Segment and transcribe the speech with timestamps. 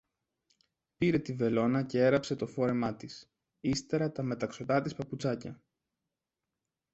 [0.97, 5.61] Πήρε τη βελόνα κι έραψε το φόρεμά της, ύστερα τα μεταξωτά της παπουτσάκια